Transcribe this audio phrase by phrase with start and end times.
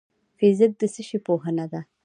[0.37, 1.81] فزیک د څه شي پوهنه ده؟